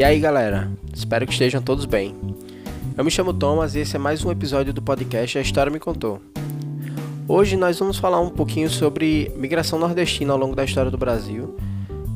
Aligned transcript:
E 0.00 0.02
aí 0.02 0.18
galera, 0.18 0.70
espero 0.94 1.26
que 1.26 1.32
estejam 1.34 1.60
todos 1.60 1.84
bem. 1.84 2.16
Eu 2.96 3.04
me 3.04 3.10
chamo 3.10 3.34
Thomas 3.34 3.74
e 3.74 3.80
esse 3.80 3.96
é 3.96 3.98
mais 3.98 4.24
um 4.24 4.30
episódio 4.30 4.72
do 4.72 4.80
podcast 4.80 5.36
A 5.36 5.42
História 5.42 5.70
Me 5.70 5.78
Contou. 5.78 6.22
Hoje 7.28 7.54
nós 7.54 7.78
vamos 7.78 7.98
falar 7.98 8.18
um 8.18 8.30
pouquinho 8.30 8.70
sobre 8.70 9.30
migração 9.36 9.78
nordestina 9.78 10.32
ao 10.32 10.38
longo 10.38 10.56
da 10.56 10.64
história 10.64 10.90
do 10.90 10.96
Brasil, 10.96 11.54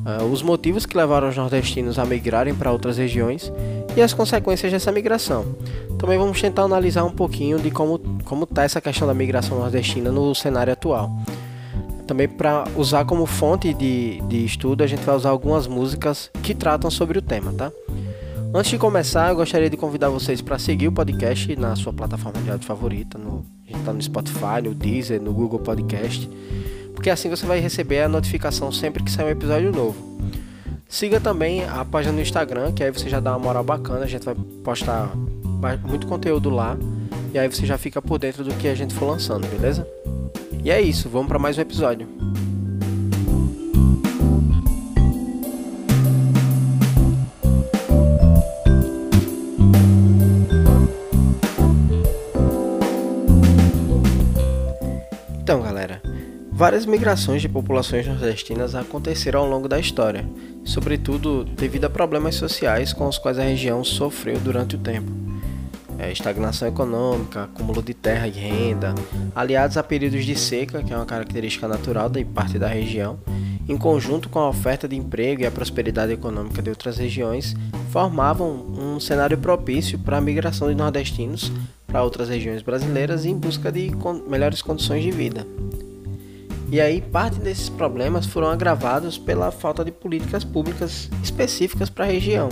uh, 0.07 0.25
os 0.32 0.40
motivos 0.40 0.86
que 0.86 0.96
levaram 0.96 1.29
os 1.29 1.36
nordestinos 1.36 1.98
a 1.98 2.07
migrarem 2.07 2.54
para 2.54 2.72
outras 2.72 2.96
regiões 2.96 3.52
e 3.94 4.00
as 4.00 4.14
consequências 4.14 4.72
dessa 4.72 4.90
migração. 4.90 5.54
Também 5.98 6.16
vamos 6.16 6.40
tentar 6.40 6.62
analisar 6.62 7.04
um 7.04 7.12
pouquinho 7.12 7.58
de 7.58 7.71
como 7.71 8.00
está 8.44 8.62
essa 8.62 8.80
questão 8.80 9.07
da 9.07 9.12
migração 9.12 9.58
nordestina 9.58 10.11
no 10.11 10.35
cenário 10.35 10.72
atual. 10.72 11.14
Também 12.07 12.29
para 12.29 12.64
usar 12.76 13.04
como 13.04 13.25
fonte 13.25 13.72
de, 13.72 14.21
de 14.22 14.45
estudo, 14.45 14.82
a 14.82 14.86
gente 14.86 15.03
vai 15.04 15.17
usar 15.17 15.31
algumas 15.31 15.67
músicas 15.67 16.31
que 16.43 16.54
tratam 16.54 16.90
sobre 16.90 17.18
o 17.18 17.22
tema, 17.22 17.53
tá? 17.53 17.72
Antes 18.57 18.71
de 18.71 18.79
começar, 18.79 19.31
eu 19.31 19.36
gostaria 19.36 19.68
de 19.68 19.76
convidar 19.76 20.11
vocês 20.11 20.40
para 20.40 20.59
seguir 20.61 20.86
o 20.86 20.93
podcast 20.93 21.57
na 21.57 21.75
sua 21.75 21.93
plataforma 21.93 22.40
de 22.40 22.50
áudio 22.50 22.67
favorita. 22.67 23.18
No, 23.18 23.45
a 23.64 23.67
gente 23.67 23.81
está 23.81 23.93
no 23.93 24.00
Spotify, 24.00 24.62
no 24.62 24.72
Deezer, 24.72 25.21
no 25.21 25.32
Google 25.32 25.59
Podcast. 25.59 26.31
Porque 26.95 27.11
assim 27.11 27.29
você 27.29 27.45
vai 27.46 27.59
receber 27.59 28.03
a 28.03 28.09
notificação 28.09 28.71
sempre 28.71 29.03
que 29.03 29.11
sair 29.11 29.26
um 29.26 29.31
episódio 29.31 29.73
novo. 29.73 29.96
Siga 30.89 31.18
também 31.18 31.64
a 31.64 31.84
página 31.84 32.12
no 32.12 32.20
Instagram, 32.20 32.70
que 32.70 32.84
aí 32.84 32.92
você 32.92 33.09
já 33.09 33.19
dá 33.19 33.33
uma 33.33 33.41
moral 33.41 33.64
bacana. 33.64 34.05
A 34.05 34.09
gente 34.09 34.25
vai 34.25 34.36
postar 34.62 35.11
muito 35.83 36.06
conteúdo 36.06 36.48
lá. 36.48 36.77
E 37.33 37.39
aí 37.39 37.48
você 37.48 37.67
já 37.67 37.77
fica 37.77 38.00
por 38.00 38.20
dentro 38.20 38.45
do 38.45 38.55
que 38.55 38.69
a 38.69 38.75
gente 38.77 38.95
for 38.95 39.06
lançando, 39.06 39.48
beleza? 39.48 39.84
E 40.64 40.70
é 40.70 40.81
isso, 40.81 41.11
vamos 41.11 41.28
para 41.28 41.39
mais 41.39 41.59
um 41.59 41.61
episódio. 41.61 42.09
Então, 55.43 55.61
galera, 55.61 56.01
várias 56.51 56.87
migrações 56.87 57.43
de 57.43 57.49
populações 57.51 58.06
nordestinas 58.06 58.75
aconteceram 58.75 59.41
ao 59.41 59.47
longo 59.47 59.69
da 59.69 59.78
história, 59.78 60.25
sobretudo 60.65 61.45
devido 61.45 61.84
a 61.84 61.91
problemas 61.91 62.37
sociais 62.37 62.91
com 62.91 63.06
os 63.06 63.19
quais 63.19 63.39
a 63.39 63.43
região 63.43 63.84
sofreu 63.84 64.41
durante 64.41 64.77
o 64.77 64.78
tempo 64.78 65.23
é, 65.98 66.11
estagnação 66.11 66.69
econômica, 66.69 67.45
acúmulo 67.45 67.83
de 67.83 67.95
terra 67.95 68.27
e 68.27 68.33
renda, 68.33 68.95
aliados 69.34 69.77
a 69.77 69.83
períodos 69.83 70.25
de 70.25 70.37
seca, 70.37 70.83
que 70.83 70.92
é 70.92 70.97
uma 70.97 71.06
característica 71.06 71.69
natural 71.69 72.09
da 72.09 72.25
parte 72.25 72.59
da 72.59 72.69
região, 72.69 73.19
em 73.69 73.77
conjunto 73.77 74.28
com 74.28 74.39
a 74.39 74.48
oferta 74.48 74.87
de 74.87 74.97
emprego 74.97 75.42
e 75.42 75.47
a 75.47 75.50
prosperidade 75.50 76.12
econômica 76.12 76.61
de 76.61 76.70
outras 76.70 76.98
regiões, 76.98 77.55
formavam 77.91 78.67
um 78.78 79.00
cenário 79.00 79.39
propício 79.39 79.98
para 79.98 80.19
a 80.19 80.20
migração 80.20 80.69
de 80.69 80.75
nordestinos 80.75 81.50
para 81.87 82.03
outras 82.03 82.28
regiões 82.28 82.61
brasileiras 82.61 83.25
em 83.25 83.37
busca 83.37 83.70
de 83.70 83.92
melhores 84.28 84.61
condições 84.61 85.03
de 85.03 85.11
vida. 85.11 85.47
E 86.70 86.81
aí, 86.81 87.00
parte 87.00 87.39
desses 87.39 87.69
problemas 87.69 88.27
foram 88.27 88.48
agravados 88.48 89.17
pela 89.17 89.53
falta 89.53 89.84
de 89.84 89.92
políticas 89.92 90.42
públicas 90.42 91.09
específicas 91.22 91.89
para 91.89 92.05
a 92.05 92.09
região 92.09 92.48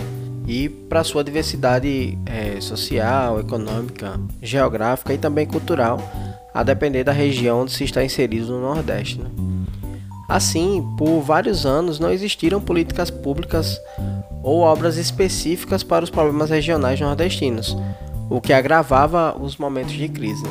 e 0.47 0.69
para 0.69 1.05
sua 1.05 1.23
diversidade 1.23 2.19
é, 2.27 2.61
social, 2.61 3.41
econômica, 3.41 4.21
geográfica 4.43 5.15
e 5.15 5.19
também 5.19 5.47
cultural, 5.47 6.01
a 6.53 6.62
depender 6.62 7.05
da 7.05 7.12
região 7.12 7.62
onde 7.62 7.73
se 7.73 7.85
está 7.85 8.05
inserido 8.05 8.53
no 8.53 8.61
Nordeste. 8.61 9.20
Né? 9.20 9.31
Assim, 10.29 10.83
por 10.97 11.20
vários 11.20 11.67
anos 11.67 11.98
não 11.98 12.11
existiram 12.11 12.61
políticas 12.61 13.11
públicas 13.11 13.81
ou 14.43 14.61
obras 14.61 14.97
específicas 14.97 15.83
para 15.83 16.05
os 16.05 16.11
problemas 16.11 16.51
regionais 16.51 17.01
nordestinos, 17.01 17.77
o 18.29 18.41
que 18.41 18.53
agravava 18.53 19.36
os 19.39 19.57
momentos 19.57 19.92
de 19.92 20.09
crise. 20.09 20.45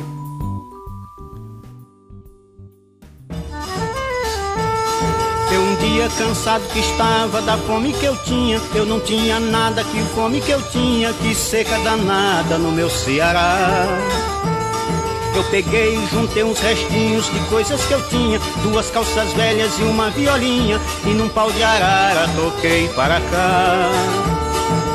Dia 5.82 6.08
cansado 6.16 6.62
que 6.72 6.78
estava 6.78 7.42
da 7.42 7.58
fome 7.58 7.92
que 7.92 8.04
eu 8.04 8.16
tinha. 8.18 8.60
Eu 8.74 8.86
não 8.86 9.00
tinha 9.00 9.40
nada 9.40 9.82
que 9.82 10.00
fome 10.14 10.40
que 10.40 10.52
eu 10.52 10.62
tinha, 10.70 11.12
que 11.14 11.34
seca 11.34 11.76
danada 11.80 12.56
no 12.56 12.70
meu 12.70 12.88
Ceará. 12.88 13.88
Eu 15.34 15.42
peguei 15.44 15.96
e 15.96 16.06
juntei 16.06 16.44
uns 16.44 16.60
restinhos 16.60 17.26
de 17.32 17.40
coisas 17.48 17.84
que 17.84 17.94
eu 17.94 18.08
tinha, 18.08 18.38
duas 18.62 18.90
calças 18.90 19.32
velhas 19.32 19.76
e 19.78 19.82
uma 19.82 20.10
violinha, 20.10 20.78
e 21.04 21.08
num 21.08 21.28
pau 21.28 21.50
de 21.50 21.62
arara 21.62 22.28
toquei 22.36 22.88
para 22.88 23.18
cá. 23.20 23.90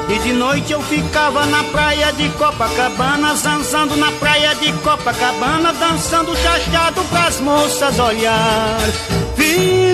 E 0.08 0.20
de 0.20 0.32
noite 0.32 0.72
eu 0.72 0.82
ficava 0.84 1.46
na 1.48 1.64
praia 1.66 2.14
de 2.14 2.30
Copacabana, 2.30 3.36
zanzando 3.36 3.98
na 3.98 4.12
praia 4.14 4.56
de 4.56 4.72
Copacabana, 4.74 5.74
dançando 5.74 6.34
chachado 6.38 7.04
pras 7.10 7.42
moças 7.42 8.00
olhar. 8.00 8.78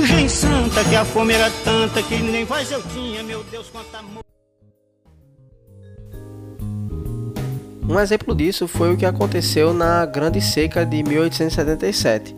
Virgem 0.04 0.28
Santa, 0.28 0.84
que 0.84 0.98
a 0.98 1.06
fome 1.06 1.34
era 1.34 1.50
tanta 1.64 2.04
que 2.04 2.18
nem 2.18 2.44
voz 2.44 2.70
eu 2.70 2.84
tinha, 2.94 3.24
meu 3.24 3.42
Deus, 3.50 3.72
amor. 3.94 4.22
Um 7.88 7.98
exemplo 7.98 8.36
disso 8.36 8.68
foi 8.68 8.94
o 8.94 8.98
que 8.98 9.06
aconteceu 9.06 9.74
na 9.74 10.06
Grande 10.06 10.42
Seca 10.42 10.86
de 10.86 11.02
1877, 11.04 12.36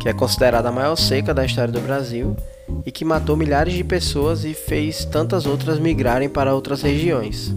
que 0.00 0.08
é 0.08 0.14
considerada 0.14 0.70
a 0.70 0.72
maior 0.72 0.96
seca 0.96 1.34
da 1.34 1.44
história 1.44 1.70
do 1.70 1.80
Brasil 1.82 2.34
e 2.86 2.90
que 2.90 3.04
matou 3.04 3.36
milhares 3.36 3.74
de 3.74 3.84
pessoas 3.84 4.42
e 4.46 4.54
fez 4.54 5.04
tantas 5.04 5.44
outras 5.44 5.78
migrarem 5.78 6.30
para 6.30 6.54
outras 6.54 6.80
regiões. 6.80 7.54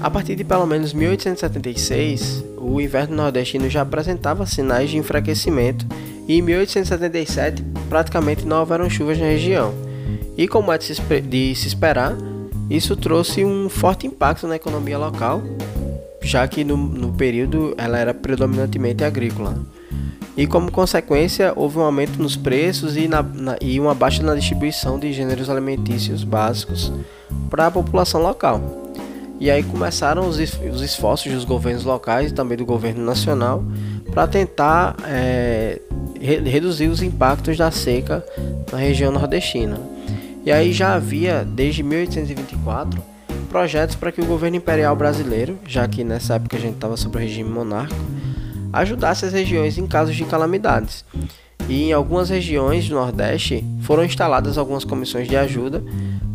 A 0.00 0.10
partir 0.10 0.34
de 0.34 0.42
pelo 0.42 0.66
menos 0.66 0.92
1876, 0.92 2.42
o 2.58 2.80
inverno 2.80 3.14
nordestino 3.14 3.70
já 3.70 3.82
apresentava 3.82 4.44
sinais 4.44 4.90
de 4.90 4.98
enfraquecimento 4.98 5.86
e 6.28 6.38
em 6.38 6.42
1877 6.42 7.62
praticamente 7.88 8.46
não 8.46 8.60
houveram 8.60 8.88
chuvas 8.88 9.18
na 9.18 9.26
região. 9.26 9.74
E 10.36 10.48
como 10.48 10.72
é 10.72 10.78
de 10.78 10.84
se 11.54 11.66
esperar, 11.66 12.16
isso 12.70 12.96
trouxe 12.96 13.44
um 13.44 13.68
forte 13.68 14.06
impacto 14.06 14.46
na 14.46 14.56
economia 14.56 14.98
local, 14.98 15.42
já 16.22 16.46
que 16.48 16.64
no, 16.64 16.76
no 16.76 17.12
período 17.12 17.74
ela 17.76 17.98
era 17.98 18.14
predominantemente 18.14 19.04
agrícola. 19.04 19.56
E 20.34 20.46
como 20.46 20.72
consequência, 20.72 21.52
houve 21.54 21.78
um 21.78 21.82
aumento 21.82 22.20
nos 22.22 22.36
preços 22.36 22.96
e, 22.96 23.06
na, 23.06 23.22
na, 23.22 23.56
e 23.60 23.78
uma 23.78 23.94
baixa 23.94 24.22
na 24.22 24.34
distribuição 24.34 24.98
de 24.98 25.12
gêneros 25.12 25.50
alimentícios 25.50 26.24
básicos 26.24 26.90
para 27.50 27.66
a 27.66 27.70
população 27.70 28.22
local. 28.22 28.90
E 29.38 29.50
aí 29.50 29.62
começaram 29.62 30.26
os, 30.26 30.38
os 30.38 30.80
esforços 30.80 31.30
dos 31.32 31.44
governos 31.44 31.84
locais 31.84 32.30
e 32.30 32.34
também 32.34 32.56
do 32.56 32.64
governo 32.64 33.04
nacional 33.04 33.62
para 34.14 34.26
tentar 34.26 34.96
é, 35.04 35.80
re 36.22 36.38
reduzir 36.38 36.88
os 36.88 37.02
impactos 37.02 37.56
da 37.56 37.70
seca 37.70 38.24
na 38.70 38.78
região 38.78 39.10
nordestina. 39.10 39.78
E 40.44 40.50
aí 40.50 40.72
já 40.72 40.94
havia, 40.94 41.44
desde 41.44 41.82
1824, 41.82 43.02
projetos 43.48 43.96
para 43.96 44.10
que 44.10 44.20
o 44.20 44.26
governo 44.26 44.56
imperial 44.56 44.96
brasileiro, 44.96 45.58
já 45.66 45.86
que 45.86 46.02
nessa 46.02 46.34
época 46.34 46.56
a 46.56 46.60
gente 46.60 46.74
estava 46.74 46.96
sob 46.96 47.16
o 47.16 47.20
regime 47.20 47.50
monárquico, 47.50 48.00
ajudasse 48.72 49.24
as 49.24 49.32
regiões 49.32 49.76
em 49.76 49.86
casos 49.86 50.16
de 50.16 50.24
calamidades. 50.24 51.04
E 51.68 51.84
em 51.84 51.92
algumas 51.92 52.28
regiões 52.28 52.88
do 52.88 52.94
Nordeste 52.94 53.64
foram 53.82 54.04
instaladas 54.04 54.58
algumas 54.58 54.84
comissões 54.84 55.28
de 55.28 55.36
ajuda 55.36 55.82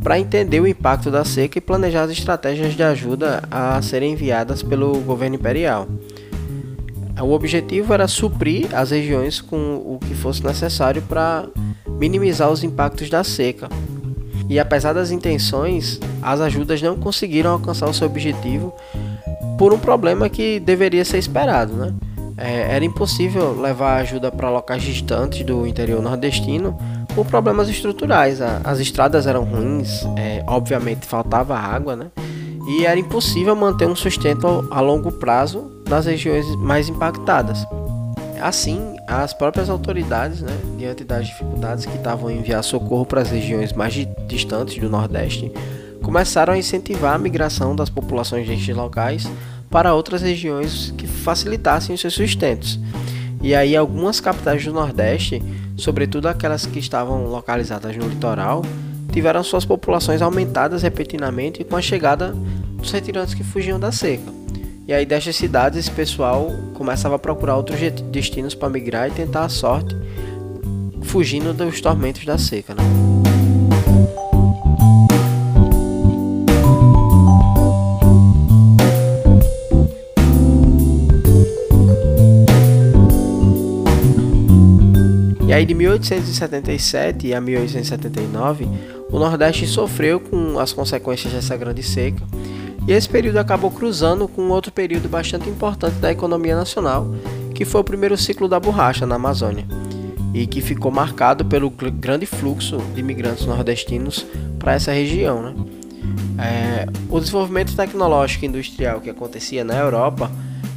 para 0.01 0.19
entender 0.19 0.61
o 0.61 0.67
impacto 0.67 1.11
da 1.11 1.25
seca 1.25 1.57
e 1.57 1.61
planejar 1.61 2.03
as 2.03 2.11
estratégias 2.11 2.75
de 2.75 2.83
ajuda 2.83 3.43
a 3.51 3.81
serem 3.81 4.13
enviadas 4.13 4.63
pelo 4.63 4.99
governo 5.01 5.35
imperial. 5.35 5.87
O 7.21 7.31
objetivo 7.31 7.93
era 7.93 8.07
suprir 8.07 8.67
as 8.75 8.91
regiões 8.91 9.41
com 9.41 9.75
o 9.75 9.99
que 9.99 10.13
fosse 10.13 10.43
necessário 10.43 11.01
para 11.01 11.45
minimizar 11.87 12.49
os 12.51 12.63
impactos 12.63 13.09
da 13.09 13.23
seca. 13.23 13.67
E 14.49 14.59
apesar 14.59 14.93
das 14.93 15.11
intenções, 15.11 15.99
as 16.21 16.39
ajudas 16.39 16.81
não 16.81 16.95
conseguiram 16.95 17.51
alcançar 17.51 17.89
o 17.89 17.93
seu 17.93 18.07
objetivo 18.07 18.73
por 19.57 19.73
um 19.73 19.79
problema 19.79 20.29
que 20.29 20.59
deveria 20.59 21.03
ser 21.03 21.17
esperado, 21.17 21.73
né? 21.73 21.93
É, 22.37 22.75
era 22.75 22.85
impossível 22.85 23.59
levar 23.59 23.97
ajuda 23.97 24.31
para 24.31 24.49
locais 24.49 24.83
distantes 24.83 25.43
do 25.43 25.65
interior 25.65 26.01
nordestino 26.01 26.77
por 27.15 27.25
problemas 27.25 27.67
estruturais. 27.67 28.39
As 28.63 28.79
estradas 28.79 29.25
eram 29.25 29.43
ruins, 29.43 30.05
é, 30.15 30.43
obviamente 30.47 31.05
faltava 31.05 31.57
água, 31.57 31.95
né? 31.95 32.07
E 32.67 32.85
era 32.85 32.99
impossível 32.99 33.55
manter 33.55 33.87
um 33.87 33.95
sustento 33.95 34.67
a 34.69 34.79
longo 34.79 35.11
prazo 35.11 35.71
nas 35.87 36.05
regiões 36.05 36.45
mais 36.55 36.89
impactadas. 36.89 37.65
Assim, 38.41 38.95
as 39.07 39.33
próprias 39.33 39.69
autoridades, 39.69 40.41
né, 40.41 40.55
diante 40.77 41.03
das 41.03 41.27
dificuldades 41.27 41.85
que 41.85 41.95
estavam 41.95 42.29
em 42.29 42.39
enviar 42.39 42.63
socorro 42.63 43.05
para 43.05 43.21
as 43.21 43.31
regiões 43.31 43.73
mais 43.73 43.93
distantes 44.27 44.77
do 44.77 44.89
Nordeste, 44.89 45.51
começaram 46.03 46.53
a 46.53 46.57
incentivar 46.57 47.15
a 47.15 47.17
migração 47.17 47.75
das 47.75 47.89
populações 47.89 48.47
destes 48.47 48.75
locais 48.75 49.29
para 49.69 49.93
outras 49.93 50.21
regiões 50.21 50.93
que 50.97 51.07
facilitassem 51.07 51.95
os 51.95 52.01
seus 52.01 52.13
sustentos. 52.13 52.79
E 53.41 53.53
aí 53.53 53.75
algumas 53.75 54.19
capitais 54.19 54.63
do 54.63 54.73
Nordeste, 54.73 55.41
sobretudo 55.75 56.27
aquelas 56.27 56.65
que 56.65 56.79
estavam 56.79 57.25
localizadas 57.25 57.95
no 57.95 58.07
litoral, 58.07 58.63
tiveram 59.11 59.43
suas 59.43 59.65
populações 59.65 60.21
aumentadas 60.21 60.81
repentinamente 60.81 61.63
com 61.63 61.75
a 61.75 61.81
chegada 61.81 62.33
dos 62.77 62.91
retirantes 62.91 63.33
que 63.33 63.43
fugiam 63.43 63.79
da 63.79 63.91
seca. 63.91 64.36
E 64.87 64.93
aí 64.93 65.05
destas 65.05 65.35
cidades 65.35 65.77
esse 65.77 65.91
pessoal 65.91 66.49
começava 66.73 67.15
a 67.15 67.19
procurar 67.19 67.57
outros 67.57 67.77
destinos 68.09 68.55
para 68.55 68.69
migrar 68.69 69.09
e 69.09 69.11
tentar 69.11 69.43
a 69.43 69.49
sorte, 69.49 69.93
fugindo 71.01 71.53
dos 71.53 71.81
tormentos 71.81 72.23
da 72.23 72.37
seca. 72.37 72.73
Né? 72.73 72.83
E 85.45 85.51
aí 85.51 85.65
de 85.65 85.73
1877 85.73 87.33
a 87.33 87.41
1879, 87.41 88.65
o 89.11 89.19
Nordeste 89.19 89.67
sofreu 89.67 90.21
com 90.21 90.57
as 90.57 90.71
consequências 90.71 91.33
dessa 91.33 91.57
grande 91.57 91.83
seca. 91.83 92.23
E 92.87 92.93
esse 92.93 93.09
período 93.09 93.37
acabou 93.37 93.69
cruzando 93.69 94.29
com 94.29 94.49
outro 94.49 94.71
período 94.71 95.09
bastante 95.09 95.49
importante 95.49 95.95
da 95.95 96.09
economia 96.09 96.55
nacional, 96.55 97.05
que 97.53 97.65
foi 97.65 97.81
o 97.81 97.83
primeiro 97.83 98.17
ciclo 98.17 98.47
da 98.47 98.59
borracha 98.59 99.05
na 99.05 99.15
Amazônia, 99.15 99.65
e 100.33 100.47
que 100.47 100.61
ficou 100.61 100.89
marcado 100.89 101.43
pelo 101.43 101.69
grande 101.69 102.25
fluxo 102.25 102.77
de 102.93 103.01
imigrantes 103.01 103.45
nordestinos 103.45 104.25
para 104.57 104.73
essa 104.73 104.93
região. 104.93 105.41
Né? 105.41 105.55
É, 106.39 106.85
o 107.09 107.19
desenvolvimento 107.19 107.75
tecnológico 107.75 108.45
e 108.45 108.47
industrial 108.47 109.01
que 109.01 109.09
acontecia 109.09 109.65
na 109.65 109.75
Europa 109.75 110.31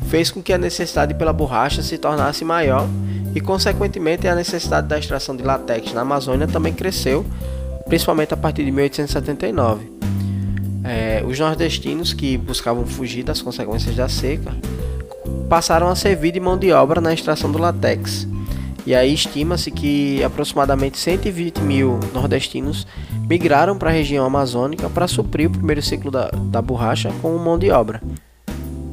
fez 0.09 0.33
com 0.33 0.43
que 0.43 0.53
a 0.53 0.59
necessidade 0.59 1.15
pela 1.15 1.33
borracha 1.33 1.81
se 1.81 1.97
tornasse 1.97 2.45
maior 2.45 2.89
e, 3.37 3.41
consequentemente, 3.41 4.27
a 4.27 4.35
necessidade 4.35 4.89
da 4.89 4.99
extração 4.99 5.37
de 5.37 5.45
látex 5.45 5.93
na 5.93 6.01
Amazônia 6.01 6.49
também 6.49 6.73
cresceu, 6.73 7.25
principalmente 7.87 8.35
a 8.35 8.37
partir 8.37 8.65
de 8.65 8.73
1879. 8.73 10.01
É, 10.93 11.23
os 11.25 11.39
nordestinos 11.39 12.13
que 12.13 12.37
buscavam 12.37 12.85
fugir 12.85 13.23
das 13.23 13.41
consequências 13.41 13.95
da 13.95 14.09
seca 14.09 14.53
passaram 15.49 15.89
a 15.89 15.95
servir 15.95 16.33
de 16.33 16.41
mão 16.41 16.59
de 16.59 16.73
obra 16.73 17.01
na 17.01 17.15
extração 17.15 17.53
do 17.53 17.59
látex. 17.59 18.27
E 18.85 18.93
aí 18.93 19.15
estima-se 19.15 19.71
que 19.71 20.21
aproximadamente 20.25 20.99
120 20.99 21.59
mil 21.61 22.01
nordestinos 22.13 22.89
migraram 23.29 23.79
para 23.79 23.91
a 23.91 23.93
região 23.93 24.27
amazônica 24.27 24.91
para 24.91 25.07
suprir 25.07 25.47
o 25.47 25.53
primeiro 25.53 25.81
ciclo 25.81 26.11
da, 26.11 26.29
da 26.29 26.61
borracha 26.61 27.13
com 27.23 27.39
mão 27.39 27.57
de 27.57 27.71
obra. 27.71 28.03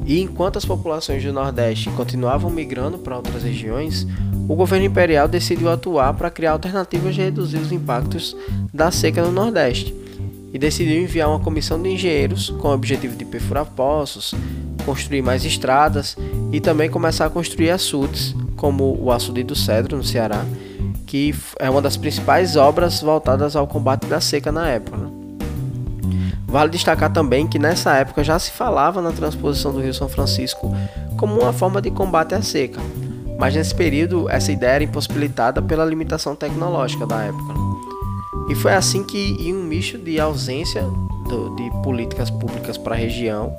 E 0.06 0.20
enquanto 0.20 0.56
as 0.56 0.64
populações 0.64 1.24
do 1.24 1.32
Nordeste 1.32 1.90
continuavam 1.90 2.48
migrando 2.48 2.98
para 2.98 3.16
outras 3.16 3.42
regiões, 3.42 4.06
o 4.48 4.54
governo 4.54 4.86
imperial 4.86 5.26
decidiu 5.26 5.68
atuar 5.68 6.14
para 6.14 6.30
criar 6.30 6.52
alternativas 6.52 7.16
de 7.16 7.22
reduzir 7.22 7.58
os 7.58 7.72
impactos 7.72 8.36
da 8.72 8.92
seca 8.92 9.20
no 9.20 9.32
Nordeste 9.32 9.97
e 10.52 10.58
decidiu 10.58 11.02
enviar 11.02 11.28
uma 11.28 11.40
comissão 11.40 11.80
de 11.80 11.90
engenheiros 11.90 12.50
com 12.50 12.68
o 12.68 12.72
objetivo 12.72 13.16
de 13.16 13.24
perfurar 13.24 13.66
poços, 13.66 14.34
construir 14.84 15.22
mais 15.22 15.44
estradas 15.44 16.16
e 16.52 16.60
também 16.60 16.88
começar 16.88 17.26
a 17.26 17.30
construir 17.30 17.70
açudes, 17.70 18.34
como 18.56 18.96
o 19.00 19.12
açude 19.12 19.42
do 19.42 19.54
Cedro, 19.54 19.96
no 19.96 20.04
Ceará, 20.04 20.44
que 21.06 21.34
é 21.58 21.68
uma 21.68 21.82
das 21.82 21.96
principais 21.96 22.56
obras 22.56 23.00
voltadas 23.00 23.54
ao 23.54 23.66
combate 23.66 24.06
da 24.06 24.20
seca 24.20 24.50
na 24.50 24.68
época. 24.68 25.08
Vale 26.46 26.70
destacar 26.70 27.12
também 27.12 27.46
que 27.46 27.58
nessa 27.58 27.94
época 27.96 28.24
já 28.24 28.38
se 28.38 28.50
falava 28.50 29.02
na 29.02 29.12
transposição 29.12 29.70
do 29.70 29.80
Rio 29.80 29.92
São 29.92 30.08
Francisco 30.08 30.74
como 31.18 31.40
uma 31.40 31.52
forma 31.52 31.82
de 31.82 31.90
combate 31.90 32.34
à 32.34 32.40
seca, 32.40 32.80
mas 33.38 33.54
nesse 33.54 33.74
período 33.74 34.30
essa 34.30 34.50
ideia 34.50 34.72
era 34.72 34.84
impossibilitada 34.84 35.60
pela 35.60 35.84
limitação 35.84 36.34
tecnológica 36.34 37.06
da 37.06 37.24
época. 37.24 37.67
E 38.48 38.54
foi 38.54 38.72
assim 38.72 39.04
que, 39.04 39.36
em 39.38 39.54
um 39.54 39.62
misto 39.62 39.98
de 39.98 40.18
ausência 40.18 40.82
do, 41.28 41.54
de 41.54 41.70
políticas 41.82 42.30
públicas 42.30 42.78
para 42.78 42.94
a 42.94 42.98
região, 42.98 43.54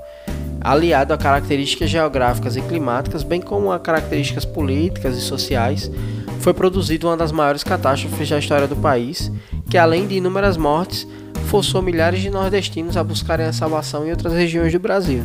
aliado 0.62 1.14
a 1.14 1.18
características 1.18 1.90
geográficas 1.90 2.56
e 2.56 2.62
climáticas, 2.62 3.24
bem 3.24 3.40
como 3.40 3.72
a 3.72 3.80
características 3.80 4.46
políticas 4.46 5.18
e 5.18 5.22
sociais, 5.22 5.92
foi 6.40 6.54
produzida 6.54 7.08
uma 7.08 7.18
das 7.18 7.32
maiores 7.32 7.64
catástrofes 7.64 8.30
da 8.30 8.40
história 8.40 8.68
do 8.68 8.76
país, 8.76 9.32
que 9.70 9.78
além 9.78 10.08
de 10.08 10.16
inúmeras 10.16 10.58
mortes, 10.58 11.08
forçou 11.48 11.82
milhares 11.82 12.22
de 12.22 12.30
nordestinos 12.30 12.98
a 12.98 13.04
buscarem 13.04 13.46
a 13.46 13.54
salvação 13.54 14.06
em 14.06 14.12
outras 14.12 14.34
regiões 14.34 14.72
do 14.72 14.80
Brasil. 14.80 15.24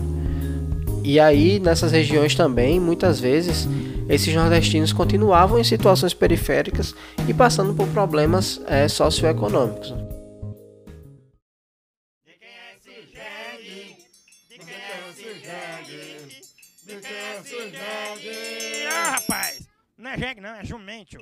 E 1.03 1.21
aí, 1.21 1.61
nessas 1.61 1.93
regiões 1.93 2.35
também, 2.35 2.81
muitas 2.81 3.21
vezes, 3.21 3.69
esses 4.09 4.35
nordestinos 4.35 4.93
continuavam 4.93 5.59
em 5.59 5.65
situações 5.65 6.13
periféricas 6.13 6.95
e 7.29 7.35
passando 7.35 7.75
por 7.75 7.87
problemas 7.89 8.61
é, 8.67 8.89
socioeconômicos. 8.89 9.95
Ah, 18.91 19.11
rapaz, 19.11 19.69
não 19.97 20.11
é 20.11 20.19
jegue 20.19 20.41
não, 20.41 20.55
é 20.55 20.65
jumento. 20.65 21.19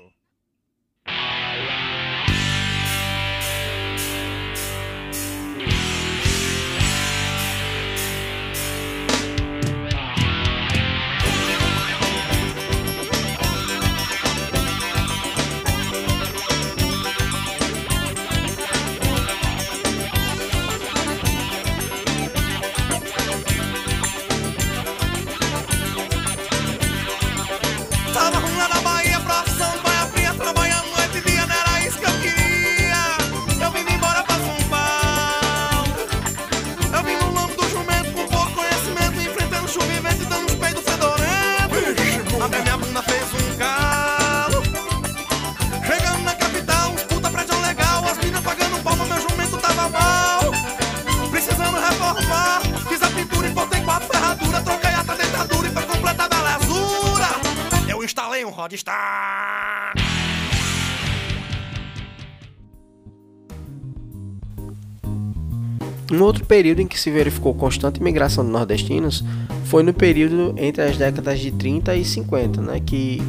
Um 66.13 66.23
outro 66.23 66.45
período 66.45 66.81
em 66.81 66.87
que 66.87 67.01
se 67.01 67.11
verificou 67.11 67.55
constante 67.55 68.03
migração 68.03 68.45
de 68.45 68.51
nordestinos 68.51 69.25
foi 69.65 69.83
no 69.83 69.95
período 69.95 70.55
entre 70.59 70.83
as 70.83 70.99
décadas 70.99 71.41
de 71.41 71.51
30 71.51 71.97
e 71.97 72.05
50, 72.05 72.61
né, 72.61 72.81
que 72.85 73.23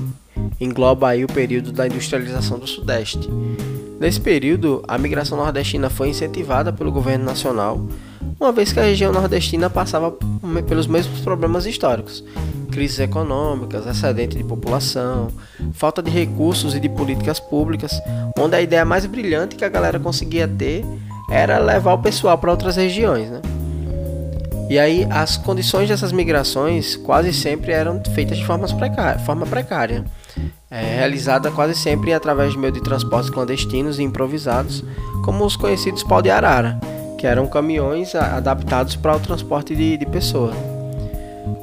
engloba 0.60 1.08
aí 1.08 1.24
o 1.24 1.28
período 1.28 1.72
da 1.72 1.88
industrialização 1.88 2.60
do 2.60 2.68
Sudeste. 2.68 3.30
Nesse 4.02 4.20
período, 4.20 4.84
a 4.86 4.98
migração 4.98 5.38
nordestina 5.38 5.90
foi 5.90 6.10
incentivada 6.10 6.74
pelo 6.74 6.92
governo 6.92 7.24
nacional, 7.24 7.88
uma 8.38 8.52
vez 8.52 8.74
que 8.74 8.82
a 8.82 8.84
região 8.84 9.14
nordestina 9.14 9.70
passava 9.70 10.14
pelos 10.68 10.86
mesmos 10.86 11.22
problemas 11.22 11.66
históricos: 11.66 12.22
crises 12.70 13.00
econômicas, 13.00 13.88
excedente 13.88 14.36
de 14.36 14.44
população, 14.44 15.30
falta 15.72 16.04
de 16.04 16.12
recursos 16.12 16.76
e 16.76 16.82
de 16.82 16.90
políticas 16.90 17.40
públicas, 17.40 17.94
onde 18.38 18.58
a 18.58 18.62
ideia 18.62 18.84
mais 18.84 19.06
brilhante 19.06 19.56
que 19.56 19.64
a 19.64 19.70
galera 19.70 20.02
conseguia 20.02 20.50
ter 20.50 20.84
era 21.34 21.58
levar 21.58 21.94
o 21.94 21.98
pessoal 21.98 22.38
para 22.38 22.52
outras 22.52 22.76
regiões, 22.76 23.30
né? 23.30 23.42
E 24.70 24.80
aí 24.80 25.08
as 25.10 25.36
condições 25.36 25.90
dessas 25.90 26.12
migrações 26.12 26.96
quase 26.96 27.34
sempre 27.34 27.72
eram 27.72 28.02
feitas 28.14 28.38
de 28.38 28.46
forma 28.46 28.68
precária, 28.68 29.20
forma 29.20 29.46
precária 29.46 30.06
é, 30.74 30.96
realizada 30.96 31.52
quase 31.52 31.76
sempre 31.76 32.14
através 32.14 32.54
de 32.54 32.58
meio 32.58 32.74
de 32.74 32.82
transportes 32.82 33.30
clandestinos 33.30 34.00
e 34.00 34.04
improvisados, 34.04 34.84
como 35.24 35.46
os 35.46 35.56
conhecidos 35.56 36.02
pau 36.02 36.20
de 36.20 36.32
arara, 36.32 36.80
que 37.18 37.28
eram 37.28 37.46
caminhões 37.46 38.16
adaptados 38.16 38.96
para 38.96 39.16
o 39.16 39.20
transporte 39.20 39.76
de, 39.76 39.98
de 39.98 40.06
pessoas. 40.08 40.56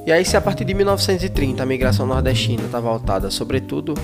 E 0.07 0.13
aí, 0.13 0.25
se 0.25 0.37
a 0.37 0.41
partir 0.41 0.65
de 0.65 0.75
1930 0.75 1.61
a 1.63 1.67
migração 1.67 2.07
nordestina 2.07 2.63
está 2.63 2.79
voltada, 2.79 3.31
sobretudo, 3.31 3.95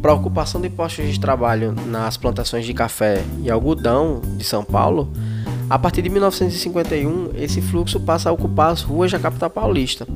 para 0.00 0.12
a 0.12 0.14
ocupação 0.14 0.60
de 0.60 0.68
postos 0.68 1.12
de 1.12 1.20
trabalho 1.20 1.74
nas 1.86 2.16
plantações 2.16 2.64
de 2.64 2.72
café 2.72 3.22
e 3.42 3.50
algodão 3.50 4.20
de 4.36 4.44
São 4.44 4.64
Paulo, 4.64 5.10
a 5.68 5.78
partir 5.78 6.02
de 6.02 6.08
1951 6.08 7.30
esse 7.36 7.60
fluxo 7.60 8.00
passa 8.00 8.30
a 8.30 8.32
ocupar 8.32 8.72
as 8.72 8.82
ruas 8.82 9.12
da 9.12 9.18
capital 9.18 9.50
paulista. 9.50 10.06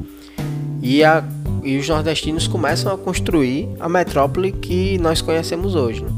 E, 0.82 1.04
a, 1.04 1.24
e 1.62 1.78
os 1.78 1.88
nordestinos 1.88 2.46
começam 2.46 2.92
a 2.92 2.98
construir 2.98 3.68
a 3.78 3.88
metrópole 3.88 4.52
que 4.52 4.98
nós 4.98 5.20
conhecemos 5.20 5.74
hoje. 5.74 6.02
Né? 6.02 6.10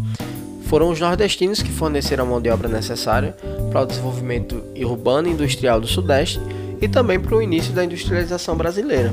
Foram 0.62 0.90
os 0.90 0.98
nordestinos 0.98 1.62
que 1.62 1.70
forneceram 1.70 2.24
a 2.24 2.26
mão 2.26 2.40
de 2.40 2.50
obra 2.50 2.68
necessária 2.68 3.36
para 3.70 3.82
o 3.82 3.86
desenvolvimento 3.86 4.60
urbano 4.76 5.28
e 5.28 5.32
industrial 5.32 5.80
do 5.80 5.86
Sudeste 5.86 6.40
e 6.80 6.88
também 6.88 7.20
para 7.20 7.36
o 7.36 7.42
início 7.42 7.72
da 7.72 7.84
industrialização 7.84 8.56
brasileira. 8.56 9.12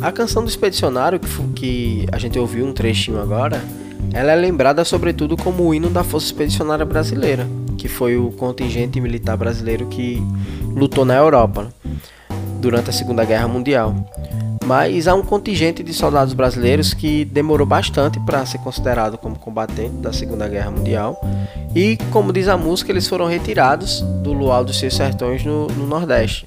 A 0.00 0.12
canção 0.12 0.44
do 0.44 0.48
Expedicionário, 0.48 1.20
que, 1.54 2.06
a 2.12 2.18
gente 2.18 2.38
ouviu 2.38 2.64
um 2.64 2.72
trechinho 2.72 3.20
agora, 3.20 3.60
ela 4.12 4.30
é 4.30 4.36
lembrada 4.36 4.84
sobretudo 4.84 5.36
como 5.36 5.64
o 5.64 5.74
hino 5.74 5.90
da 5.90 6.04
Força 6.04 6.26
Expedicionária 6.26 6.84
Brasileira, 6.84 7.46
que 7.76 7.88
foi 7.88 8.16
o 8.16 8.30
contingente 8.30 9.00
militar 9.00 9.36
brasileiro 9.36 9.86
que 9.86 10.22
lutou 10.74 11.04
na 11.04 11.16
Europa 11.16 11.68
durante 12.60 12.90
a 12.90 12.92
Segunda 12.92 13.24
Guerra 13.24 13.48
Mundial. 13.48 13.94
Mas 14.64 15.08
há 15.08 15.14
um 15.14 15.22
contingente 15.22 15.82
de 15.82 15.92
soldados 15.92 16.34
brasileiros 16.34 16.94
que 16.94 17.24
demorou 17.24 17.66
bastante 17.66 18.20
para 18.20 18.44
ser 18.46 18.58
considerado 18.58 19.18
como 19.18 19.36
combatente 19.36 19.96
da 19.96 20.12
Segunda 20.12 20.46
Guerra 20.46 20.70
Mundial. 20.70 21.18
E, 21.74 21.96
como 22.12 22.32
diz 22.32 22.48
a 22.48 22.56
música, 22.56 22.92
eles 22.92 23.08
foram 23.08 23.26
retirados 23.26 24.02
do 24.22 24.32
luau 24.32 24.64
dos 24.64 24.78
seus 24.78 24.94
sertões 24.94 25.44
no, 25.44 25.66
no 25.68 25.86
Nordeste. 25.86 26.46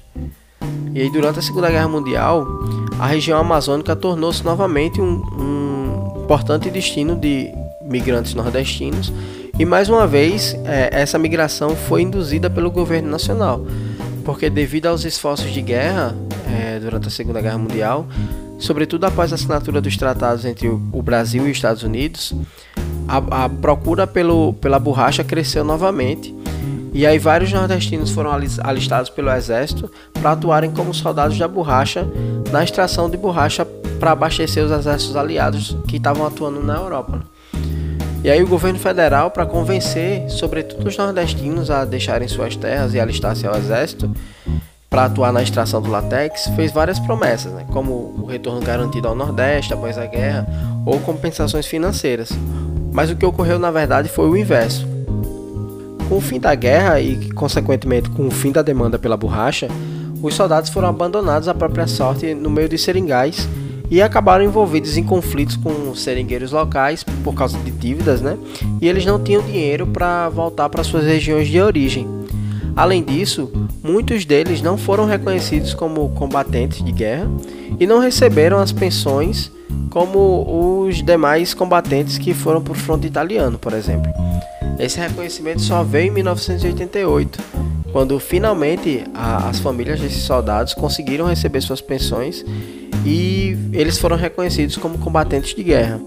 E 0.94 1.00
aí, 1.00 1.10
durante 1.10 1.40
a 1.40 1.42
Segunda 1.42 1.68
Guerra 1.68 1.88
Mundial, 1.88 2.46
a 2.98 3.06
região 3.06 3.38
amazônica 3.38 3.94
tornou-se 3.96 4.44
novamente 4.44 5.00
um, 5.00 5.22
um, 5.38 6.22
importante 6.24 6.70
destino 6.70 7.16
de 7.16 7.48
migrantes 7.82 8.34
nordestinos. 8.34 9.12
E 9.58 9.64
mais 9.64 9.88
uma 9.88 10.06
vez, 10.06 10.54
é, 10.64 10.88
essa 10.92 11.18
migração 11.18 11.76
foi 11.76 12.02
induzida 12.02 12.48
pelo 12.48 12.70
governo 12.70 13.10
nacional, 13.10 13.64
porque 14.24 14.48
devido 14.48 14.86
aos 14.86 15.04
esforços 15.04 15.52
de 15.52 15.60
guerra 15.60 16.16
é, 16.48 16.78
durante 16.80 17.08
a 17.08 17.10
Segunda 17.10 17.40
Guerra 17.40 17.58
Mundial, 17.58 18.06
sobretudo 18.58 19.04
após 19.04 19.32
a 19.32 19.34
assinatura 19.34 19.80
dos 19.80 19.96
tratados 19.96 20.44
entre 20.44 20.68
o 20.68 21.02
Brasil 21.02 21.46
e 21.46 21.50
os 21.50 21.56
Estados 21.56 21.82
Unidos, 21.82 22.34
a, 23.08 23.44
a 23.44 23.48
procura 23.48 24.06
pelo, 24.06 24.54
pela 24.54 24.78
borracha 24.78 25.22
cresceu 25.22 25.64
novamente 25.64 26.34
e 26.92 27.06
aí 27.06 27.18
vários 27.18 27.52
nordestinos 27.52 28.10
foram 28.10 28.30
alistados 28.62 29.08
pelo 29.08 29.30
exército 29.30 29.90
para 30.12 30.32
atuarem 30.32 30.70
como 30.70 30.92
soldados 30.92 31.38
da 31.38 31.48
borracha 31.48 32.06
na 32.50 32.62
extração 32.62 33.08
de 33.08 33.16
borracha 33.16 33.64
para 33.98 34.12
abastecer 34.12 34.64
os 34.64 34.70
exércitos 34.70 35.16
aliados 35.16 35.76
que 35.88 35.96
estavam 35.96 36.26
atuando 36.26 36.62
na 36.62 36.74
Europa. 36.74 37.22
E 38.24 38.30
aí 38.30 38.42
o 38.42 38.46
governo 38.46 38.78
federal, 38.78 39.30
para 39.30 39.44
convencer, 39.44 40.30
sobretudo 40.30 40.86
os 40.86 40.96
nordestinos, 40.96 41.70
a 41.70 41.84
deixarem 41.84 42.28
suas 42.28 42.54
terras 42.54 42.94
e 42.94 43.00
alistar-se 43.00 43.46
ao 43.46 43.56
exército 43.56 44.08
para 44.88 45.06
atuar 45.06 45.32
na 45.32 45.42
extração 45.42 45.80
do 45.80 45.90
latex, 45.90 46.48
fez 46.54 46.70
várias 46.70 47.00
promessas, 47.00 47.50
né? 47.52 47.64
como 47.72 48.14
o 48.20 48.26
retorno 48.26 48.60
garantido 48.60 49.08
ao 49.08 49.14
Nordeste 49.14 49.72
após 49.72 49.96
a 49.96 50.04
guerra 50.04 50.46
ou 50.84 51.00
compensações 51.00 51.66
financeiras. 51.66 52.30
Mas 52.92 53.10
o 53.10 53.16
que 53.16 53.24
ocorreu 53.24 53.58
na 53.58 53.70
verdade 53.70 54.08
foi 54.08 54.28
o 54.28 54.36
inverso. 54.36 54.91
Com 56.12 56.18
o 56.18 56.20
fim 56.20 56.38
da 56.38 56.54
guerra 56.54 57.00
e, 57.00 57.32
consequentemente, 57.32 58.10
com 58.10 58.26
o 58.26 58.30
fim 58.30 58.52
da 58.52 58.60
demanda 58.60 58.98
pela 58.98 59.16
borracha, 59.16 59.68
os 60.22 60.34
soldados 60.34 60.68
foram 60.68 60.88
abandonados 60.88 61.48
à 61.48 61.54
própria 61.54 61.86
sorte 61.86 62.34
no 62.34 62.50
meio 62.50 62.68
de 62.68 62.76
seringais 62.76 63.48
e 63.90 64.02
acabaram 64.02 64.44
envolvidos 64.44 64.98
em 64.98 65.04
conflitos 65.04 65.56
com 65.56 65.94
seringueiros 65.94 66.52
locais 66.52 67.02
por 67.24 67.32
causa 67.32 67.56
de 67.56 67.70
dívidas, 67.70 68.20
né? 68.20 68.36
E 68.78 68.86
eles 68.86 69.06
não 69.06 69.18
tinham 69.18 69.40
dinheiro 69.40 69.86
para 69.86 70.28
voltar 70.28 70.68
para 70.68 70.84
suas 70.84 71.06
regiões 71.06 71.48
de 71.48 71.58
origem. 71.58 72.06
Além 72.76 73.02
disso, 73.02 73.50
muitos 73.82 74.26
deles 74.26 74.60
não 74.60 74.76
foram 74.76 75.06
reconhecidos 75.06 75.72
como 75.72 76.10
combatentes 76.10 76.84
de 76.84 76.92
guerra 76.92 77.26
e 77.80 77.86
não 77.86 78.00
receberam 78.00 78.58
as 78.58 78.70
pensões 78.70 79.50
como 79.88 80.84
os 80.84 81.02
demais 81.02 81.54
combatentes 81.54 82.18
que 82.18 82.34
foram 82.34 82.60
para 82.60 82.72
o 82.72 82.76
fronte 82.76 83.06
italiano, 83.06 83.58
por 83.58 83.72
exemplo. 83.72 84.12
Esse 84.82 84.98
reconhecimento 84.98 85.62
só 85.62 85.84
veio 85.84 86.08
em 86.08 86.10
1988, 86.10 87.38
quando 87.92 88.18
finalmente 88.18 89.04
a, 89.14 89.48
as 89.48 89.60
famílias 89.60 90.00
desses 90.00 90.24
soldados 90.24 90.74
conseguiram 90.74 91.24
receber 91.24 91.60
suas 91.60 91.80
pensões 91.80 92.44
e 93.06 93.56
eles 93.72 93.96
foram 93.96 94.16
reconhecidos 94.16 94.76
como 94.76 94.98
combatentes 94.98 95.54
de 95.54 95.62
guerra. 95.62 96.00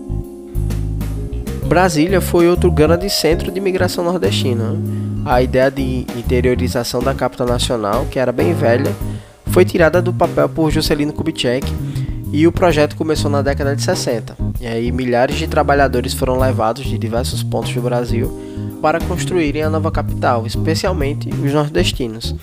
Brasília 1.65 2.19
foi 2.19 2.49
outro 2.49 2.69
grande 2.69 3.09
centro 3.09 3.49
de 3.49 3.57
imigração 3.59 4.03
nordestina. 4.03 4.75
A 5.23 5.41
ideia 5.41 5.71
de 5.71 6.05
interiorização 6.13 7.01
da 7.01 7.13
capital 7.13 7.47
nacional, 7.47 8.05
que 8.11 8.19
era 8.19 8.33
bem 8.33 8.53
velha, 8.53 8.93
foi 9.45 9.63
tirada 9.63 10.01
do 10.01 10.11
papel 10.11 10.49
por 10.49 10.69
Juscelino 10.69 11.13
Kubitschek 11.13 11.65
e 12.31 12.47
o 12.47 12.51
projeto 12.51 12.95
começou 12.95 13.29
na 13.29 13.41
década 13.41 13.75
de 13.75 13.81
60. 13.81 14.35
E 14.59 14.67
aí 14.67 14.91
milhares 14.91 15.37
de 15.37 15.47
trabalhadores 15.47 16.13
foram 16.13 16.37
levados 16.37 16.85
de 16.85 16.97
diversos 16.97 17.43
pontos 17.43 17.73
do 17.73 17.81
Brasil 17.81 18.31
para 18.81 18.99
construírem 18.99 19.63
a 19.63 19.69
nova 19.69 19.91
capital, 19.91 20.45
especialmente 20.45 21.29
os 21.29 21.53
nordestinos. 21.53 22.35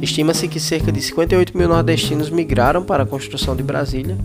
Estima-se 0.00 0.46
que 0.46 0.60
cerca 0.60 0.92
de 0.92 1.00
58 1.00 1.56
mil 1.56 1.68
nordestinos 1.68 2.30
migraram 2.30 2.82
para 2.84 3.02
a 3.02 3.06
construção 3.06 3.56
de 3.56 3.62
Brasília, 3.62 4.16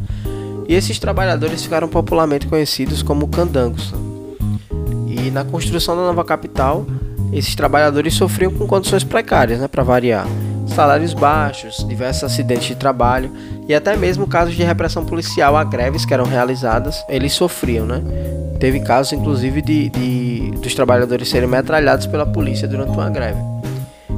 e 0.67 0.75
esses 0.75 0.99
trabalhadores 0.99 1.63
ficaram 1.63 1.87
popularmente 1.87 2.47
conhecidos 2.47 3.01
como 3.01 3.27
candangos. 3.27 3.93
E 5.07 5.31
na 5.31 5.43
construção 5.43 5.95
da 5.95 6.03
nova 6.03 6.23
capital, 6.23 6.85
esses 7.31 7.55
trabalhadores 7.55 8.13
sofriam 8.13 8.51
com 8.51 8.67
condições 8.67 9.03
precárias, 9.03 9.59
né, 9.59 9.67
para 9.67 9.83
variar. 9.83 10.27
Salários 10.67 11.13
baixos, 11.13 11.85
diversos 11.87 12.23
acidentes 12.23 12.67
de 12.67 12.75
trabalho 12.75 13.31
e 13.67 13.75
até 13.75 13.95
mesmo 13.95 14.27
casos 14.27 14.55
de 14.55 14.63
repressão 14.63 15.05
policial 15.05 15.55
a 15.55 15.63
greves 15.63 16.05
que 16.05 16.13
eram 16.13 16.25
realizadas, 16.25 17.03
eles 17.07 17.33
sofriam, 17.33 17.85
né? 17.85 18.01
Teve 18.59 18.79
casos, 18.79 19.11
inclusive, 19.13 19.61
de, 19.61 19.89
de, 19.89 20.51
dos 20.51 20.73
trabalhadores 20.73 21.29
serem 21.29 21.49
metralhados 21.49 22.07
pela 22.07 22.25
polícia 22.25 22.67
durante 22.67 22.91
uma 22.91 23.09
greve. 23.09 23.39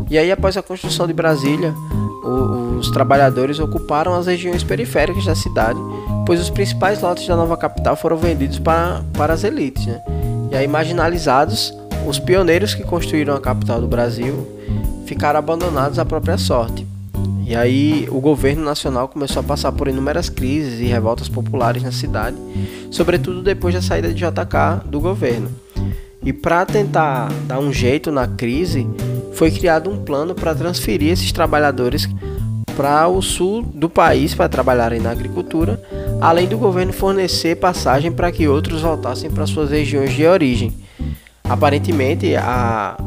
E 0.10 0.18
aí, 0.20 0.32
após 0.32 0.56
a 0.56 0.62
construção 0.62 1.08
de 1.08 1.14
Brasília, 1.14 1.74
o, 2.24 2.78
os 2.78 2.92
trabalhadores 2.92 3.60
ocuparam 3.60 4.14
as 4.14 4.28
regiões 4.28 4.64
periféricas 4.64 5.26
da 5.26 5.34
cidade, 5.34 5.80
pois 6.26 6.40
os 6.40 6.52
principais 6.52 7.02
lotes 7.02 7.28
da 7.28 7.36
nova 7.36 7.58
capital 7.58 7.96
foram 7.96 8.18
vendidos 8.18 8.60
para, 8.60 9.02
para 9.14 9.34
as 9.34 9.44
elites. 9.44 9.86
Né? 9.88 10.00
E 10.52 10.56
aí, 10.56 10.68
marginalizados, 10.68 11.74
os 12.06 12.20
pioneiros 12.20 12.76
que 12.76 12.84
construíram 12.84 13.36
a 13.36 13.42
capital 13.42 13.82
do 13.82 13.88
Brasil 13.88 14.55
ficaram 15.06 15.40
abandonados 15.40 16.00
à 16.00 16.06
própria 16.06 16.38
sorte. 16.38 16.86
E 17.46 17.56
aí 17.56 18.08
o 18.12 18.20
governo 18.20 18.64
nacional 18.64 19.08
começou 19.08 19.40
a 19.40 19.44
passar 19.44 19.72
por 19.72 19.88
inúmeras 19.88 20.30
crises 20.30 20.80
e 20.80 20.86
revoltas 20.86 21.30
populares 21.30 21.84
na 21.84 21.92
cidade, 21.92 22.36
sobretudo 22.90 23.44
depois 23.44 23.76
da 23.76 23.82
saída 23.82 24.12
de 24.12 24.16
JK 24.16 24.88
do 24.88 25.00
governo. 25.00 25.50
E 26.24 26.34
para 26.34 26.66
tentar 26.66 27.32
dar 27.48 27.60
um 27.60 27.72
jeito 27.72 28.12
na 28.12 28.28
crise, 28.28 28.88
foi 29.34 29.52
criado 29.52 29.92
um 29.92 30.04
plano 30.04 30.34
para 30.34 30.56
transferir 30.56 31.12
esses 31.12 31.32
trabalhadores 31.32 32.10
para 32.76 33.08
o 33.08 33.22
sul 33.22 33.62
do 33.62 33.88
país 33.88 34.34
para 34.34 34.50
trabalharem 34.50 35.00
na 35.00 35.12
agricultura, 35.12 35.80
além 36.20 36.48
do 36.48 36.58
governo 36.58 36.92
fornecer 36.92 37.56
passagem 37.58 38.12
para 38.12 38.32
que 38.32 38.48
outros 38.48 38.82
voltassem 38.82 39.30
para 39.30 39.46
suas 39.46 39.70
regiões 39.70 40.14
de 40.14 40.26
origem. 40.26 40.74
Aparentemente, 41.44 42.36
a, 42.36 42.98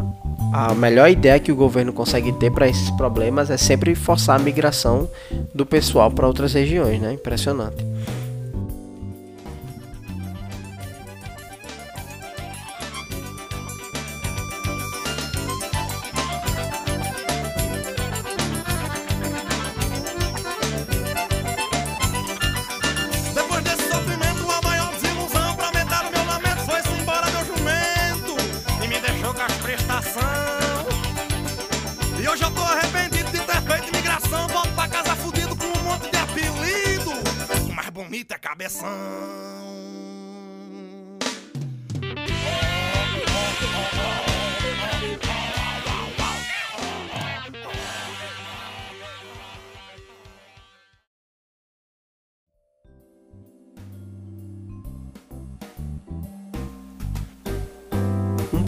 a 0.52 0.75
melhor 0.75 1.11
ideia 1.11 1.38
que 1.38 1.52
o 1.52 1.57
governo 1.57 1.93
consegue 1.93 2.33
ter 2.33 2.50
para 2.50 2.69
esses 2.69 2.90
problemas 2.93 3.50
é 3.50 3.57
sempre 3.57 3.95
forçar 3.95 4.37
a 4.37 4.43
migração 4.43 5.09
do 5.55 5.67
pessoal 5.67 6.11
para 6.11 6.26
outras 6.26 6.55
regiões, 6.55 7.00
né? 7.00 7.12
Impressionante. 7.12 7.88
Bonita 38.08 38.38
cabeção. 38.38 38.88
Um 38.88 39.98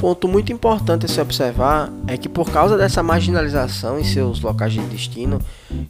ponto 0.01 0.27
muito 0.27 0.51
importante 0.51 1.05
a 1.05 1.09
se 1.09 1.21
observar 1.21 1.93
é 2.07 2.17
que 2.17 2.29
por 2.29 2.51
causa 2.51 2.79
dessa 2.79 3.03
marginalização 3.03 4.01
em 4.01 4.05
seus 4.05 4.41
locais 4.41 4.73
de 4.73 4.81
destino 4.81 5.39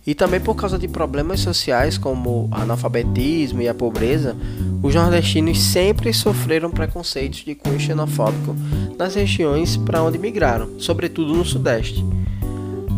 e 0.05 0.17
também 0.17 0.40
por 0.40 0.57
causa 0.57 0.76
de 0.76 0.88
problemas 0.88 1.38
sociais 1.38 1.97
como 1.97 2.49
analfabetismo 2.50 3.62
e 3.62 3.69
a 3.69 3.75
pobreza, 3.75 4.37
os 4.83 4.93
nordestinos 4.97 5.62
sempre 5.62 6.12
sofreram 6.12 6.73
preconceitos 6.73 7.45
de 7.45 7.55
cunho 7.55 7.79
xenofóbico 7.79 8.57
nas 8.99 9.14
regiões 9.14 9.76
para 9.76 10.02
onde 10.02 10.19
migraram, 10.19 10.69
sobretudo 10.81 11.33
no 11.33 11.45
sudeste. 11.45 12.05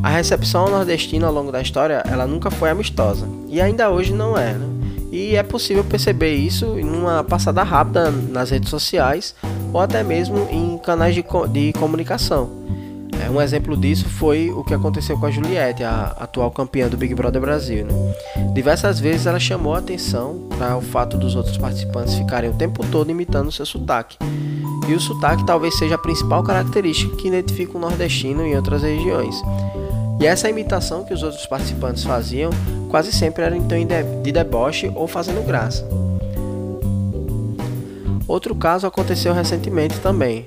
A 0.02 0.08
recepção 0.08 0.70
nordestina 0.70 1.26
ao 1.26 1.32
longo 1.32 1.52
da 1.52 1.60
história 1.60 2.02
ela 2.06 2.26
nunca 2.26 2.50
foi 2.50 2.70
amistosa 2.70 3.28
e 3.48 3.60
ainda 3.60 3.90
hoje 3.90 4.14
não 4.14 4.36
é. 4.36 4.54
Né? 4.54 4.71
E 5.12 5.36
é 5.36 5.42
possível 5.42 5.84
perceber 5.84 6.34
isso 6.34 6.78
em 6.78 6.88
uma 6.88 7.22
passada 7.22 7.62
rápida 7.62 8.10
nas 8.10 8.48
redes 8.48 8.70
sociais 8.70 9.34
ou 9.70 9.78
até 9.78 10.02
mesmo 10.02 10.48
em 10.50 10.78
canais 10.78 11.14
de, 11.14 11.22
de 11.52 11.72
comunicação. 11.74 12.48
É, 13.22 13.28
um 13.28 13.38
exemplo 13.38 13.76
disso 13.76 14.08
foi 14.08 14.50
o 14.50 14.64
que 14.64 14.72
aconteceu 14.72 15.18
com 15.18 15.26
a 15.26 15.30
Juliette, 15.30 15.84
a 15.84 16.16
atual 16.18 16.50
campeã 16.50 16.88
do 16.88 16.96
Big 16.96 17.14
Brother 17.14 17.42
Brasil. 17.42 17.84
Né? 17.84 17.92
Diversas 18.54 18.98
vezes 18.98 19.26
ela 19.26 19.38
chamou 19.38 19.74
a 19.74 19.80
atenção 19.80 20.48
para 20.56 20.78
o 20.78 20.80
fato 20.80 21.18
dos 21.18 21.36
outros 21.36 21.58
participantes 21.58 22.14
ficarem 22.14 22.48
o 22.48 22.54
tempo 22.54 22.82
todo 22.86 23.10
imitando 23.10 23.52
seu 23.52 23.66
sotaque. 23.66 24.16
E 24.88 24.94
o 24.94 25.00
sotaque 25.00 25.44
talvez 25.44 25.76
seja 25.76 25.96
a 25.96 25.98
principal 25.98 26.42
característica 26.42 27.14
que 27.16 27.28
identifica 27.28 27.76
o 27.76 27.80
nordestino 27.80 28.46
em 28.46 28.56
outras 28.56 28.82
regiões. 28.82 29.36
E 30.18 30.26
essa 30.26 30.48
imitação 30.48 31.04
que 31.04 31.12
os 31.12 31.22
outros 31.22 31.44
participantes 31.46 32.02
faziam 32.02 32.50
quase 32.92 33.10
sempre 33.10 33.42
era 33.42 33.56
então 33.56 33.78
de 34.22 34.30
deboche 34.30 34.92
ou 34.94 35.08
fazendo 35.08 35.42
graça. 35.46 35.82
Outro 38.28 38.54
caso 38.54 38.86
aconteceu 38.86 39.32
recentemente 39.32 39.98
também. 40.00 40.46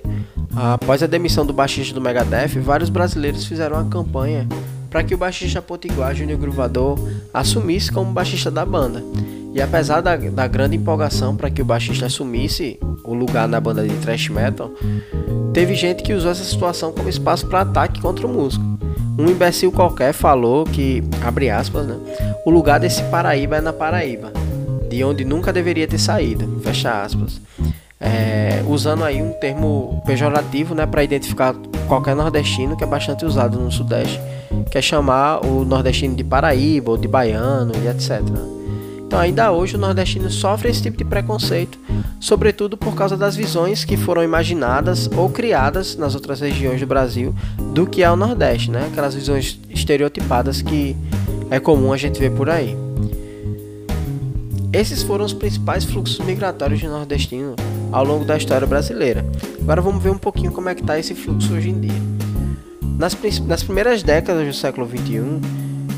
Após 0.55 1.01
a 1.01 1.07
demissão 1.07 1.43
do 1.43 1.51
baixista 1.51 1.95
do 1.95 1.99
Megadeth, 1.99 2.61
vários 2.61 2.91
brasileiros 2.91 3.47
fizeram 3.47 3.77
uma 3.77 3.89
campanha 3.89 4.47
para 4.91 5.03
que 5.03 5.15
o 5.15 5.17
baixista 5.17 5.59
potiguar 5.59 6.13
Júnior 6.13 6.37
Gruvador 6.37 6.99
assumisse 7.33 7.91
como 7.91 8.13
baixista 8.13 8.51
da 8.51 8.63
banda. 8.63 9.03
E 9.51 9.59
apesar 9.59 10.01
da, 10.01 10.15
da 10.15 10.45
grande 10.45 10.77
empolgação 10.77 11.35
para 11.35 11.49
que 11.49 11.63
o 11.63 11.65
baixista 11.65 12.05
assumisse 12.05 12.79
o 13.03 13.15
lugar 13.15 13.47
na 13.47 13.59
banda 13.59 13.87
de 13.87 13.95
thrash 13.95 14.29
metal, 14.29 14.71
teve 15.51 15.73
gente 15.73 16.03
que 16.03 16.13
usou 16.13 16.29
essa 16.29 16.43
situação 16.43 16.91
como 16.91 17.09
espaço 17.09 17.47
para 17.47 17.61
ataque 17.61 17.99
contra 17.99 18.27
o 18.27 18.29
músico. 18.29 18.74
Um 19.17 19.29
imbecil 19.29 19.71
qualquer 19.71 20.13
falou 20.13 20.65
que, 20.65 21.03
abre 21.21 21.49
aspas, 21.49 21.87
né, 21.87 21.95
o 22.45 22.49
lugar 22.49 22.79
desse 22.79 23.01
Paraíba 23.03 23.57
é 23.57 23.61
na 23.61 23.71
Paraíba, 23.71 24.31
de 24.89 25.03
onde 25.03 25.23
nunca 25.23 25.53
deveria 25.53 25.87
ter 25.87 25.99
saído, 25.99 26.59
fecha 26.61 27.01
aspas. 27.01 27.39
É, 27.99 28.61
usando 28.67 29.05
aí 29.05 29.21
um 29.21 29.31
termo 29.31 30.03
pejorativo 30.05 30.75
né, 30.75 30.85
para 30.85 31.03
identificar 31.03 31.55
qualquer 31.87 32.15
nordestino 32.15 32.75
que 32.75 32.83
é 32.83 32.87
bastante 32.87 33.25
usado 33.25 33.57
no 33.57 33.71
Sudeste, 33.71 34.19
que 34.69 34.77
é 34.77 34.81
chamar 34.81 35.45
o 35.45 35.63
nordestino 35.63 36.13
de 36.13 36.23
Paraíba 36.23 36.91
ou 36.91 36.97
de 36.97 37.07
baiano 37.07 37.71
e 37.83 37.87
etc. 37.87 38.21
Então, 39.05 39.19
ainda 39.19 39.51
hoje, 39.51 39.75
o 39.75 39.79
nordestino 39.79 40.29
sofre 40.29 40.69
esse 40.69 40.81
tipo 40.81 40.97
de 40.97 41.05
preconceito, 41.05 41.79
sobretudo 42.19 42.75
por 42.75 42.95
causa 42.95 43.15
das 43.15 43.35
visões 43.35 43.85
que 43.85 43.95
foram 43.95 44.23
imaginadas 44.23 45.09
ou 45.15 45.29
criadas 45.29 45.95
nas 45.95 46.15
outras 46.15 46.41
regiões 46.41 46.79
do 46.79 46.87
Brasil 46.87 47.33
do 47.73 47.85
que 47.85 48.03
é 48.03 48.11
o 48.11 48.15
Nordeste, 48.15 48.71
né? 48.71 48.87
Aquelas 48.91 49.13
visões 49.13 49.59
estereotipadas 49.69 50.61
que 50.61 50.97
é 51.51 51.59
comum 51.59 51.93
a 51.93 51.97
gente 51.97 52.19
ver 52.19 52.31
por 52.31 52.49
aí. 52.49 52.75
Esses 54.73 55.03
foram 55.03 55.23
os 55.23 55.33
principais 55.33 55.85
fluxos 55.85 56.19
migratórios 56.25 56.81
de 56.81 56.87
nordestino 56.87 57.55
ao 57.93 58.03
longo 58.03 58.25
da 58.25 58.35
história 58.35 58.67
brasileira. 58.67 59.25
Agora 59.61 59.81
vamos 59.81 60.03
ver 60.03 60.09
um 60.09 60.17
pouquinho 60.17 60.51
como 60.51 60.67
é 60.67 60.75
que 60.75 60.81
está 60.81 60.99
esse 60.99 61.15
fluxo 61.15 61.53
hoje 61.53 61.69
em 61.69 61.79
dia. 61.79 62.01
Nas, 62.97 63.17
nas 63.47 63.63
primeiras 63.63 64.03
décadas 64.03 64.45
do 64.45 64.53
século 64.53 64.85
XXI, 64.85 65.39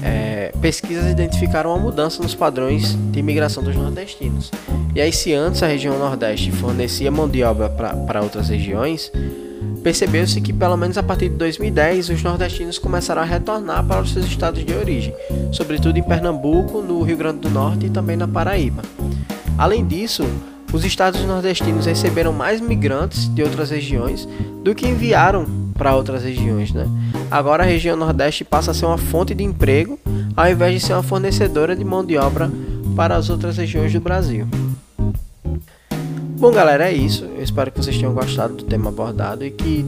é, 0.03 0.51
pesquisas 0.61 1.09
identificaram 1.11 1.71
uma 1.71 1.79
mudança 1.79 2.21
nos 2.21 2.35
padrões 2.35 2.95
de 3.11 3.19
imigração 3.19 3.63
dos 3.63 3.75
nordestinos. 3.75 4.51
E 4.95 5.01
aí, 5.01 5.11
se 5.11 5.33
antes 5.33 5.61
a 5.61 5.67
região 5.67 5.97
Nordeste 5.97 6.51
fornecia 6.51 7.11
mão 7.11 7.29
de 7.29 7.43
obra 7.43 7.69
para 7.69 8.21
outras 8.21 8.49
regiões, 8.49 9.11
percebeu-se 9.83 10.41
que, 10.41 10.51
pelo 10.51 10.75
menos 10.75 10.97
a 10.97 11.03
partir 11.03 11.29
de 11.29 11.35
2010, 11.35 12.09
os 12.09 12.23
nordestinos 12.23 12.79
começaram 12.79 13.21
a 13.21 13.25
retornar 13.25 13.85
para 13.85 14.01
os 14.01 14.11
seus 14.11 14.25
estados 14.25 14.65
de 14.65 14.73
origem, 14.73 15.13
sobretudo 15.51 15.97
em 15.97 16.03
Pernambuco, 16.03 16.81
no 16.81 17.01
Rio 17.03 17.17
Grande 17.17 17.39
do 17.39 17.49
Norte 17.49 17.85
e 17.85 17.89
também 17.89 18.17
na 18.17 18.27
Paraíba. 18.27 18.81
Além 19.57 19.85
disso, 19.85 20.23
os 20.73 20.83
estados 20.83 21.21
nordestinos 21.21 21.85
receberam 21.85 22.33
mais 22.33 22.59
migrantes 22.59 23.33
de 23.33 23.41
outras 23.41 23.69
regiões 23.69 24.27
do 24.63 24.75
que 24.75 24.87
enviaram 24.87 25.66
para 25.77 25.95
outras 25.95 26.23
regiões. 26.23 26.71
Né? 26.71 26.85
Agora 27.29 27.63
a 27.63 27.65
região 27.65 27.95
Nordeste 27.95 28.43
passa 28.43 28.71
a 28.71 28.73
ser 28.73 28.85
uma 28.85 28.97
fonte 28.97 29.33
de 29.33 29.43
emprego 29.43 29.99
ao 30.35 30.49
invés 30.49 30.73
de 30.73 30.79
ser 30.79 30.93
uma 30.93 31.03
fornecedora 31.03 31.75
de 31.75 31.83
mão 31.83 32.05
de 32.05 32.17
obra 32.17 32.51
para 32.95 33.15
as 33.15 33.29
outras 33.29 33.57
regiões 33.57 33.93
do 33.93 34.01
Brasil. 34.01 34.47
Bom, 36.39 36.51
galera, 36.51 36.89
é 36.89 36.93
isso. 36.93 37.25
Eu 37.25 37.43
espero 37.43 37.71
que 37.71 37.77
vocês 37.77 37.97
tenham 37.97 38.13
gostado 38.13 38.55
do 38.55 38.63
tema 38.63 38.89
abordado 38.89 39.43
e 39.43 39.49
que 39.49 39.85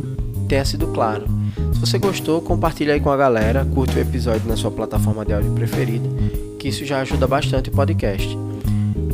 tenha 0.47 0.65
sido 0.65 0.87
claro. 0.87 1.27
Se 1.73 1.79
você 1.79 1.99
gostou, 1.99 2.41
compartilhe 2.41 2.91
aí 2.91 2.99
com 2.99 3.11
a 3.11 3.17
galera, 3.17 3.63
curte 3.65 3.95
o 3.95 4.01
episódio 4.01 4.47
na 4.47 4.57
sua 4.57 4.71
plataforma 4.71 5.23
de 5.23 5.31
áudio 5.31 5.51
preferida, 5.51 6.09
que 6.57 6.67
isso 6.67 6.83
já 6.83 7.01
ajuda 7.01 7.27
bastante 7.27 7.69
o 7.69 7.71
podcast. 7.71 8.35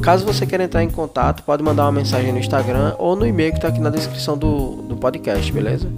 Caso 0.01 0.25
você 0.25 0.45
queira 0.45 0.63
entrar 0.63 0.83
em 0.83 0.89
contato, 0.89 1.43
pode 1.43 1.61
mandar 1.61 1.83
uma 1.83 1.91
mensagem 1.91 2.31
no 2.31 2.39
Instagram 2.39 2.95
ou 2.97 3.15
no 3.15 3.25
e-mail 3.25 3.51
que 3.51 3.57
está 3.57 3.67
aqui 3.67 3.79
na 3.79 3.89
descrição 3.89 4.37
do, 4.37 4.77
do 4.83 4.95
podcast, 4.95 5.51
beleza? 5.51 5.89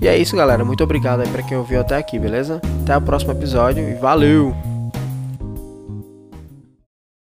E 0.00 0.08
é 0.08 0.16
isso, 0.18 0.36
galera. 0.36 0.64
Muito 0.64 0.84
obrigado 0.84 1.20
aí 1.20 1.28
para 1.28 1.42
quem 1.42 1.56
ouviu 1.56 1.80
até 1.80 1.96
aqui, 1.96 2.18
beleza? 2.18 2.60
Até 2.82 2.96
o 2.96 3.02
próximo 3.02 3.32
episódio 3.32 3.88
e 3.88 3.94
valeu! 3.94 4.73